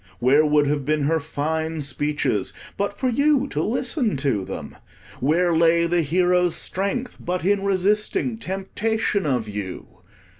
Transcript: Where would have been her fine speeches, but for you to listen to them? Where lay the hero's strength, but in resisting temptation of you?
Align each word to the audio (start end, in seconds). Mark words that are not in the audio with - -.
Where 0.17 0.43
would 0.43 0.65
have 0.65 0.83
been 0.83 1.03
her 1.03 1.19
fine 1.19 1.79
speeches, 1.79 2.53
but 2.75 2.97
for 2.97 3.07
you 3.07 3.45
to 3.49 3.61
listen 3.61 4.17
to 4.17 4.43
them? 4.43 4.75
Where 5.19 5.55
lay 5.55 5.85
the 5.85 6.01
hero's 6.01 6.55
strength, 6.55 7.17
but 7.19 7.45
in 7.45 7.63
resisting 7.63 8.39
temptation 8.39 9.27
of 9.27 9.47
you? 9.47 9.99